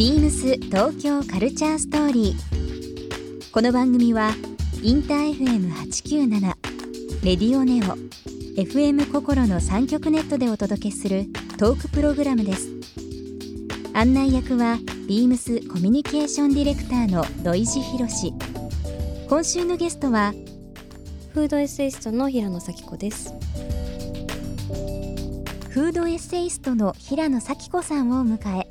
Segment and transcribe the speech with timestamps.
[0.00, 3.52] ビームス東京カルチャーストーリー。
[3.52, 4.30] この番組は
[4.82, 6.40] インター FM897
[7.22, 7.98] レディオネオ
[8.58, 11.26] FM 心の三極ネットでお届けする
[11.58, 12.70] トークプログラムです。
[13.92, 18.32] 案内役はビームスコミュニケーションディレクターの土井博志。
[19.28, 20.32] 今週のゲストは
[21.34, 23.34] フードエッセイストの平野咲子です。
[25.68, 28.69] フードエッセイストの平野咲子さんを迎え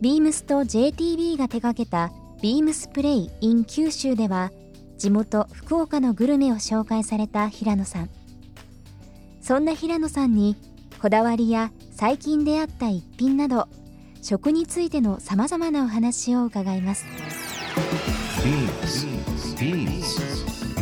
[0.00, 4.52] ビームスと JTB が手掛けたビームスプレイ in 九州では
[4.98, 8.10] 地元福岡のグルメを紹介された平野さん
[9.40, 10.56] そんな平野さんに
[11.00, 13.68] こだわりや最近出会った一品など
[14.22, 17.04] 食についてのさまざまなお話を伺います
[18.46, 19.06] Beams.
[19.56, 20.18] Beams.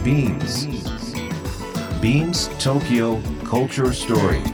[0.04, 0.68] Beams.
[2.00, 4.53] Beams Tokyo Culture Story.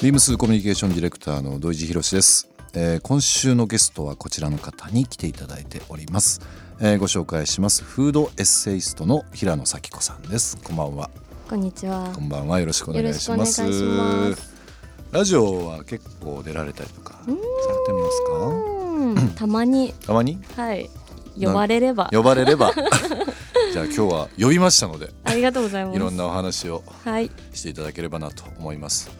[0.00, 6.40] ビームスコミュニケーションディレクターの土井地博です、えー今週のゲストはこちらの方に来ていただいております、
[6.78, 7.82] えーご紹介します。
[7.82, 10.56] フードエッセイストの平野咲子さんです。
[10.62, 11.10] こんばんは。
[11.48, 12.12] こんにちは。
[12.14, 12.20] こ。
[12.20, 12.60] んばんは。
[12.60, 13.60] よろしくお願いします。
[15.10, 17.40] ラジオは結構出られたりとかされて
[17.92, 18.22] ます
[18.98, 20.38] うん、 たまに、かたまに？
[20.54, 20.88] はい、
[21.40, 22.08] 呼ばれれば。
[22.12, 22.72] 呼ばれれば。
[23.72, 25.96] じゃあ今日は呼びましたのでありがとうございます。
[25.96, 29.10] いろんなお話をはい、していただければなと思います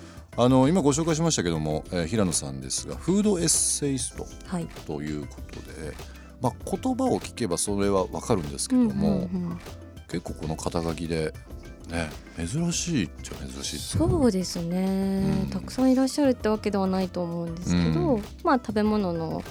[0.41, 4.69] あの今ご紹介しましたけども、えー平野さんですがフードエッセイストはい。
[4.87, 5.93] ということで、
[6.41, 9.59] まあ、言葉を聞けばそれはわかるんですけどうんも、うんうん。
[10.07, 11.35] 結構この肩書きで
[11.89, 15.51] ね珍しいっちゃ珍しいですよそうですね、うん。
[15.51, 18.25] たくさんいらっしゃるってわけではないと思うんですけど、うん。
[18.45, 19.43] まあ食べ物の、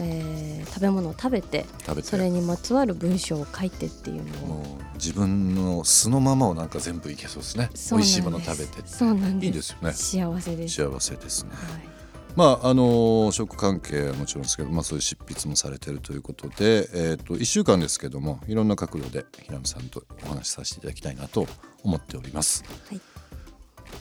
[0.00, 1.64] えー食べ物を食べて
[2.02, 4.78] それにまつわる文章を書いてっていうのを。
[4.96, 7.70] 自分の素のままをなんか全部いけそうですね。
[7.92, 9.46] 美味しいもの食べてそうなんです。
[9.46, 9.92] いいですよね。
[9.92, 10.74] 幸せです。
[10.74, 11.50] 幸せですね。
[11.52, 11.88] はい。
[12.34, 21.46] まああの食関係はもちろんですけど、まあ、そういう執筆もされてるということで、えー、と1週間ですけどもいろんな角度で平野さんとお話しさせていただきたいなと
[21.82, 22.64] 思っております。
[22.90, 23.00] はい。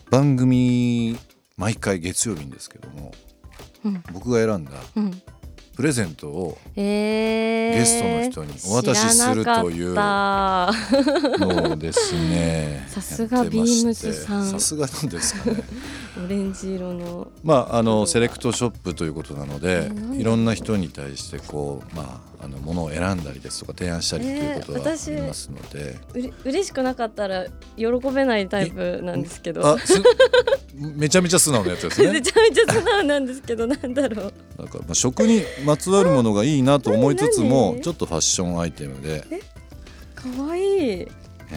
[0.09, 1.17] 番組
[1.57, 3.13] 毎回月曜日にですけども
[3.85, 4.03] うん。
[4.11, 5.21] 僕が選んだうん
[5.75, 14.45] プレゼントをえー、ゲストの人にお渡しするというのをですね さすがビームスさん。
[14.51, 15.63] さすがなんですかね。
[16.23, 17.27] オレンジ色の。
[17.43, 27.45] まああのセレクトショップということなのでいろんな人に対してこうまああのものを選んだりですとか提案したりということはありますので、うれ嬉しくなかったら
[27.77, 29.77] 喜べないタイプなんですけど。
[30.77, 34.33] めちゃめちゃ素直なやつです めねちゃめちゃ素直なんですけど なんだろう。
[34.57, 39.23] なんかまあ食にまつわるものがいいなと思いつつ何も何ちょっとファッションアイテムで
[40.13, 41.07] かわいい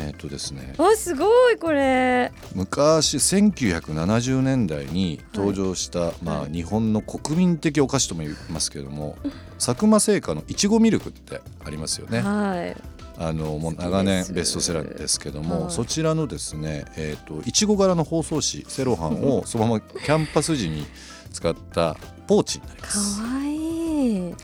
[0.06, 0.74] えっ、とですね。
[0.78, 2.32] あすごいこれ。
[2.54, 6.52] 昔1970年代に登場した、まあ、はい。
[6.52, 9.16] 日本の国民的お菓子とも言いますけども
[9.58, 12.20] 佐久間製菓のいちごミルクってありますよね。
[12.20, 12.76] はい。
[13.20, 15.70] あのもう長年ベストセラーですけども、はい。
[15.72, 20.86] そちらのですね、えー、といちご柄の包装紙セロハンを そのままキャンバス地に
[21.32, 21.96] 使った
[22.28, 22.86] ポーチになります。
[22.86, 23.67] かわいい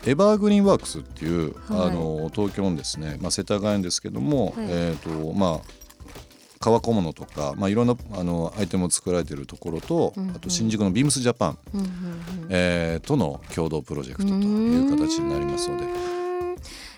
[0.07, 1.89] エバーグリーンワークスっていう、はい。
[1.89, 4.67] あの東京のですね、まあ、世田谷ですけども、はい。
[4.69, 5.85] えっ、とまあ
[6.61, 10.37] 革小物とか、まあ、いろんなあのアイテムを作られているところと、うんうん。
[10.37, 11.93] あと新宿のビームスジャパン、うんうんうん。
[12.51, 15.87] えーとの共同プロジェクトという形になりますので。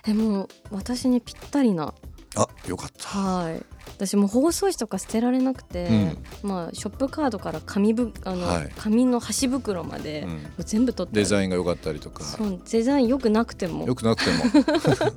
[0.08, 1.92] えもう私にぴったりな
[2.36, 3.18] あよかった。
[3.18, 3.62] はい。
[3.96, 5.86] 私もう包装紙とか捨てられなくて、
[6.42, 6.48] うん。
[6.48, 8.72] まあショップカードから紙ぶあの、はい。
[8.76, 10.28] 紙の箸袋まで、うん。
[10.30, 12.24] もう全部取ってデザインが良かったりとか。
[12.24, 13.84] そうデザインよくなくても。
[13.88, 14.64] よくなくても。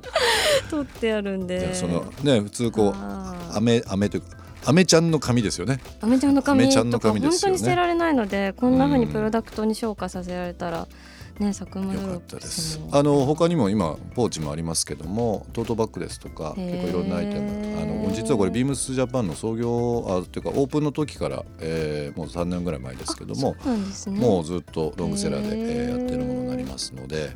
[0.70, 1.74] 取ってあるんで。
[1.74, 5.80] そのね普通こうあー飴飴というか飴ちゃんの紙ですよね。
[6.00, 10.86] アメちゃんの紙アメちゃんのとか本当に捨てられないのでこんな風にプロダクトに昇華させられたら
[11.40, 12.78] ね佐久間よかったです。
[12.78, 12.88] も。
[12.92, 24.20] あの他にも今ポーチもありますけどもトートバッグですとか結構いろんなアイテムあの実はこれビームスジャパンの創業あというかオープンの時から、えーもう3年ぐらい前ですけどもね。
[24.20, 26.24] もうずっとロングセラーで、えーやってる
[26.70, 27.30] ますので、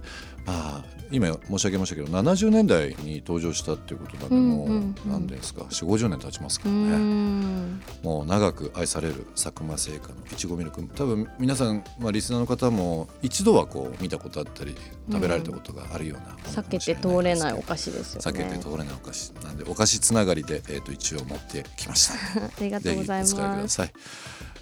[0.46, 6.96] まあ、今申し上げましたけど70年代に登場したっていうことなんで、もう何ですか？4 5 0年経ちますからね。
[6.96, 14.74] んもうう長く愛される佐久間製菓のいちごミルク多分皆さん、まあ、リスナーの方も一度はこう見たことあったり
[15.10, 22.14] 食べられたことがあるような避けて通れないお菓子ですよ避けて通れないお菓子なんでお菓子つながりで、えー、と一応持ってきました。
[22.44, 23.92] ありがとうござい使いくますださい。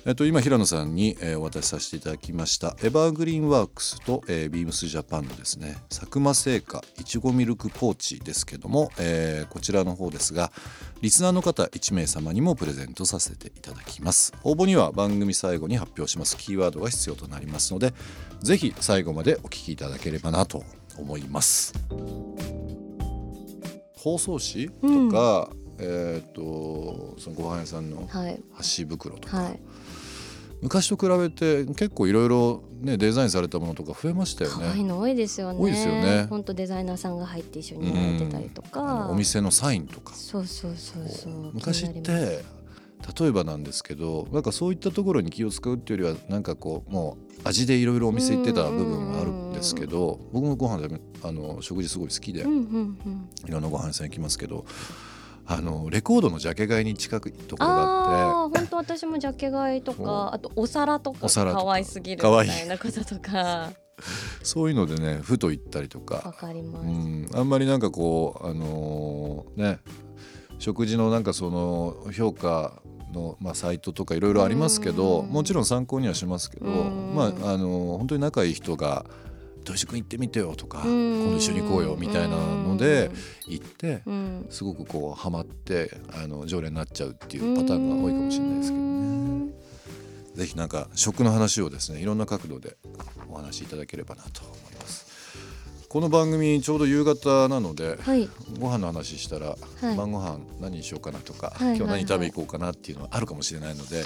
[0.05, 2.77] えっと、今平野さんに、えーお渡しさせていただきました。
[2.83, 10.51] エバーグリーンワークスと、えービームスジャパンのですね佐久間製菓いちごミルクポーチですけども、えーこちらの方ですが
[11.03, 14.33] リスナーの方1名様にもプレゼントさせていただきます。
[14.43, 16.37] 応募には番組最後に発表します。
[16.37, 17.95] キーワードが必要となりますので
[18.41, 20.65] ぜひ最後までお聞きいただければなと
[20.99, 21.75] 思います。
[23.95, 24.69] 包装紙
[25.11, 25.49] とか、
[25.83, 28.41] えっ、とそのご飯屋さんのはい。
[28.55, 29.61] 箸袋とか、はい。
[30.63, 34.57] 昔と比べて結構いろいろねデザインされたものとか増えましたよね。
[34.61, 35.59] 可愛いの多いですよね。
[35.59, 36.27] 多いですよね。
[36.31, 40.15] 本当デザイナーさんが入って一緒にやられてたりとあかのお店のサインとか。
[40.15, 41.51] そうそうそうそう。
[41.53, 42.45] 昔って
[43.19, 54.65] 例えばなんですけどなんかそういったところに気を使うっていうよりはなんかこうもう味でいろいろお店行ってた部分はあるんですけど僕もご飯であの食事すごい好きでいろんなご飯屋さん行きますけど
[55.47, 58.59] あのレコードのジャケ買いに近くところがあって。
[58.59, 61.29] 本当私もジャケ買いとかあとお皿とかか。
[61.29, 63.73] 可愛すぎるみたいなこととか。
[64.43, 66.17] そういうのでねふと行ったりとか。
[66.25, 69.79] わかります、うん、あんまりなんかこうあのーね
[70.59, 72.81] 食事のなんかその評価
[73.13, 75.29] の、まあ、サイトとかいろいろありますけどうん。
[75.29, 77.15] もちろん参考にはしますけどうん。
[77.15, 79.05] まああのー本当に仲いい人が
[79.65, 83.11] 「土井君行ってみてよ」とか「うん今度一緒に行こうよ」みたいなので
[83.47, 89.53] 行ってうんすごくこうハマってあの常連になっちゃうっていうパターンが多いかもしれないですけどね。
[90.35, 92.77] ぜひなんか食の話をですねいろんな角度で
[93.31, 95.02] お話しいただければなと思います。
[95.93, 98.27] この番組ちょうど夕方なのではい。
[98.59, 99.95] ご飯の話したら、はい。
[99.95, 104.03] 晩ご飯何にしようかなとか、はい今日何食べ行こうかなっていうのはあるかもしれないので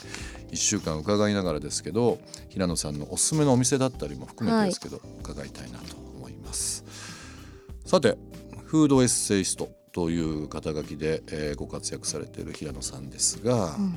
[0.51, 2.19] 1週間伺いながらですけど
[2.49, 6.85] 平野さんのおすすめのお店だったりも含めてですけど、伺いたいなと思います。
[7.85, 8.19] さて
[8.65, 13.95] フードエッセイストという肩書きで、えーご活躍されている平野さんですが、うん。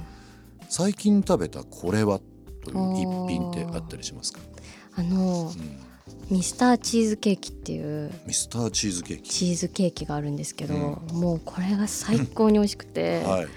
[0.69, 2.19] 最近食べたこれは
[2.63, 4.41] という一品ってあったりしますか、
[4.95, 5.88] あのうん
[6.29, 9.29] ミスターチーズケーキっていうミスターチーズケーキ。
[9.29, 10.75] チーズケーキがあるんですけど、
[11.11, 13.47] うもうこれが最高に美味しくて、 はい。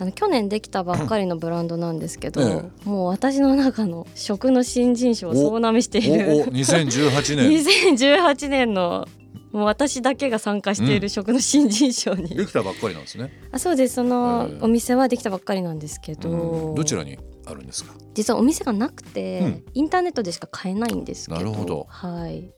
[0.00, 6.16] あの去年できたばっかりのブランドなんですけど、えもう私の中の食の新人賞を総なめしていおお
[6.46, 7.50] る2018年。
[7.94, 9.06] 2018年の
[9.54, 13.94] もう私だけが参加している食の新人賞に、できたばっかりなんですね、あそうです。
[13.94, 14.58] そのええ。
[14.60, 16.74] お店はできたばっかりなんですけど、うん。
[16.74, 17.16] どちらに
[17.46, 17.94] あるんですか？
[18.14, 19.64] 実はお店がなくて、うん。
[19.74, 21.40] インターネットでしか買えないんですけど。
[21.40, 21.86] なるほど。
[21.88, 22.50] はい。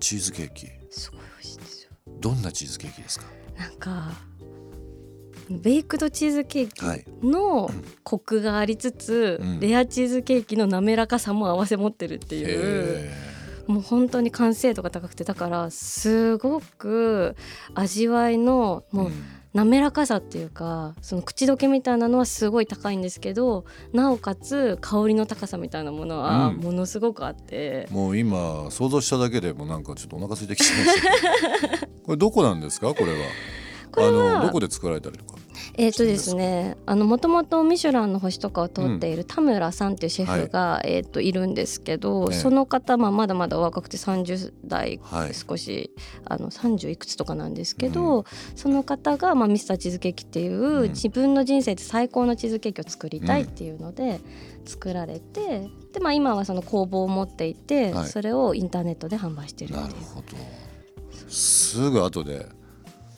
[0.00, 0.68] チーズケーキ。
[0.90, 1.90] すごい美味しいんですよ。
[2.18, 3.26] どんなチーズケーキですか？
[3.58, 4.12] なんか
[5.50, 7.04] ベイクドチーズケーキはい。
[7.22, 7.70] の
[8.04, 9.60] コクがありつつ、うん。
[9.60, 12.46] レアチーズケーキの滑らかさも合わせ持ってるっていう。
[12.48, 13.33] へ
[13.66, 17.36] もう本当に完成度が高くてだからすごく
[17.74, 19.10] 味わいのーもう
[19.54, 26.56] 滑らかさっていうかその口どけみたいなのはすごい高いんですけどなおかつ香りの高さみたいなものはうん。
[26.56, 31.08] ものすごくあって、もう今想像しただけでもうなんかちょっとお腹空いてきちゃいました
[31.80, 31.92] けど。
[32.04, 32.88] これどこなんですか？
[32.94, 33.18] これは。
[33.92, 35.38] これはあのどこで作られたりとか？
[35.74, 42.38] えっ、とですねあのもともとミシュランの星とかを取っている田村さんっていうシェフが、えっといるんですけど、ええ。
[42.38, 45.34] その方、まあ、まだまだお若くて30代はい。
[45.34, 45.90] 少し、
[46.24, 50.90] あの30いくつとかなんですけど、その方が、まあ、ミスターチーズケーキっていう、うん。
[50.90, 54.20] 自分の人生で最高のチーズケーキを作りたいっていうので
[54.64, 58.08] 作られて、でまあ、今はその工房を持っていて、はい。
[58.08, 59.82] それをインターネットで販売してるっていう。
[59.82, 60.36] なるほど。
[61.28, 62.46] すぐ後で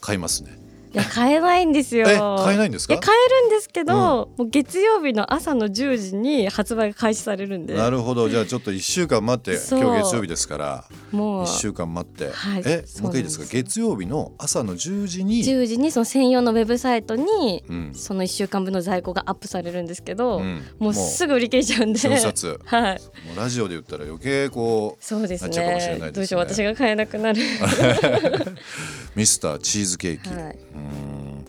[0.00, 0.65] 買いますね
[0.96, 2.08] いや買えないんですよ。
[2.08, 2.96] え買えないんですか？
[2.96, 7.74] 買えるんですけど、もう月曜日の朝の10時に発売が開始されるんで。
[7.74, 8.30] なるほど。
[8.30, 9.80] じゃあちょっと1週間待ってそう。
[9.80, 11.44] 今日月曜日ですからもう。
[11.44, 12.62] 1週間待って、はい。
[12.64, 13.44] えそうもう一回いいですか？
[13.50, 17.92] 月曜日の朝の10時に、10時にその専用のウェブサイトにうん。
[17.94, 20.62] その1週間分の在庫がアップされるんですけど、うん。
[20.78, 21.98] もうすぐ売り切れちゃうんで。
[22.08, 23.00] はい。
[23.26, 25.98] もうラジオで言ったら余計こそうですなっちゃうですね。
[25.98, 27.42] ねどうしよう私が買えなくなる。
[27.42, 27.44] う
[29.14, 31.46] ミスターチーズケーキ、はい、うん。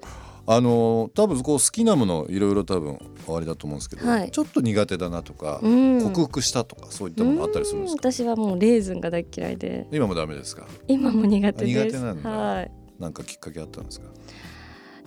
[0.49, 4.31] あの多分こう好きなものいろいろ多分おありだと思うんですけど、はい。
[4.31, 6.01] ちょっと苦手だなとか、うん。
[6.01, 8.07] 克服したとかそういったものあったりするんですか？
[8.07, 9.87] うん私はもうレーズンが大嫌いで。
[9.91, 10.65] 今もダメですか？
[10.87, 11.79] 今も苦手です。
[11.81, 12.29] あ苦手なんだ。
[12.29, 12.71] はい。
[12.97, 14.07] なんかきっかけあったんですか？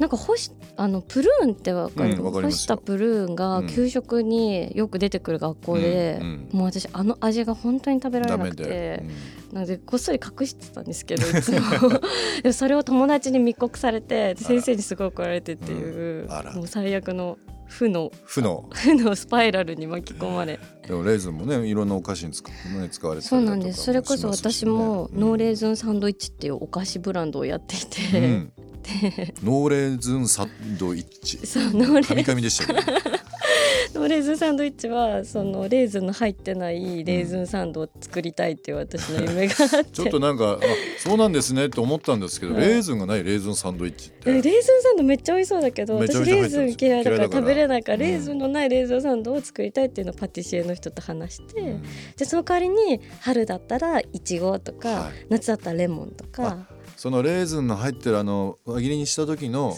[0.01, 3.67] なんか干しあのプルーンってわかる、うん干したプルーンがうん。
[3.69, 6.59] 給食によく出てくる学校で、うんうん。
[6.59, 9.05] もう私あの味が本当に食べられダなくて
[9.53, 11.61] なのでこっそり隠してたんですけどいつも。
[12.53, 18.69] それを友達に密告されてで先生にすごい怒られてっていう、もう最悪の負の負の。
[18.73, 20.59] 負のスパイラルに巻き込まれ。
[20.87, 23.83] でもレーズンもねいろんなお菓子に使,、ね、使われてたそうなんです。
[23.83, 25.21] それこそ私もうん。
[25.21, 27.79] ノーレーズンサンドイッチっていうお菓子ブランドをやってい
[28.13, 28.53] て、うん
[29.43, 31.39] ノーレーズンサンドイッチ。
[31.47, 32.81] そうノーレでしたけど、
[33.95, 39.91] ノーレーズンサンドイッチはそのレーズンの入ってないレーズンサンドを作りたいっていう私の夢があって。
[39.91, 40.65] ちょっとなんかあ
[40.99, 42.67] そうなんですねって思ったんですけど、はい。
[42.67, 44.31] レーズンがないレーズンサンドイッチって。
[44.31, 47.41] えレーズンサンドめっちゃ美味しそうだけど私レーズン嫌いだから嫌いだから。
[47.41, 51.83] 食べれないから、うんレーズンのないレーズンサンドを作りたいっていうのをパティシエの人と話して、うん。
[52.17, 55.27] でその代わりに春だったらいちごとか、はい。
[55.29, 56.67] 夏だったらレモンとか
[57.01, 59.75] そのレーズンの入ってるあの輪切りにした時の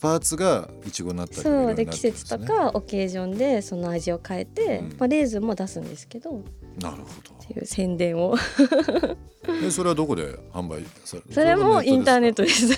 [0.00, 4.96] パーツがイチゴになったりそうで季節とかオケージョンでその味を変えて、うん。
[4.96, 6.38] まあ、レーズンも出すんですけど。
[6.38, 6.42] っ
[6.80, 7.04] なるほ
[7.44, 8.36] ていう宣伝を。
[9.44, 12.68] どでそれはどこで販売されそれもインターネットでです。
[12.68, 12.76] ね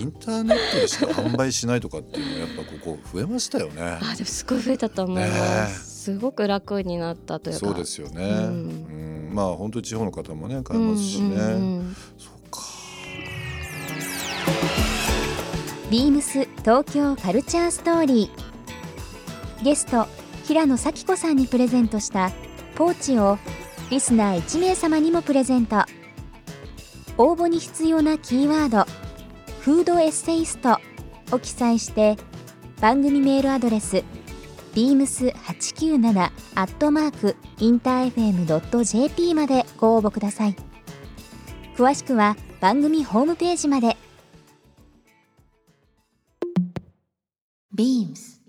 [0.00, 3.82] インターネットでしか販売しないとかっていうのはやっぱここ増えましたよね。
[3.82, 6.04] あでもすごい増えたと思いまねす。
[6.04, 7.66] すごく楽になったというか。
[7.66, 9.26] そうですよね、うん。
[9.28, 9.34] うん。
[9.34, 11.96] まあ本当に地方の方もね買えますしね、うんうんうん
[15.90, 19.64] ビームス東京カルチャーストーリー。
[19.64, 20.06] ゲスト
[20.44, 22.30] 平野咲子さんにプレゼントした
[22.74, 23.38] ポーチを
[23.88, 25.76] リスナー1名様にもプレゼント。
[27.16, 28.84] 応募に必要なキーワード
[29.64, 30.78] 「フードエッセイスト」
[31.32, 32.18] を記載して
[32.82, 34.04] 番組メールアドレス
[34.74, 40.56] beams897 アットマークインター FM.jp までご応募ください。
[41.78, 43.96] 詳しくは番組ホームページまで。
[47.78, 48.42] ビームス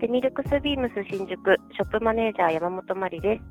[0.00, 1.34] デミルクスビームス新宿
[1.74, 3.42] ショップマネージャー山本真理です。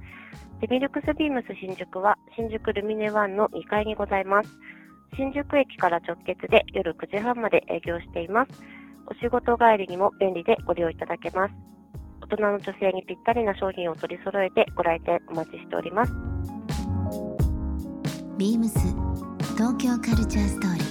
[0.61, 4.49] デミルクスビームス新宿は新宿ルミネワンの2階にございます。
[5.17, 8.51] 新宿駅から直結で夜9時半まで営業しています。
[9.07, 11.53] お仕事帰りにも便利でご利用いただけます。
[12.21, 16.13] 大人の女性にぴったりな商品を取り揃えてご来店お待ちしております。
[18.37, 18.79] ビームス
[19.57, 20.90] 東京カルチャーストーリー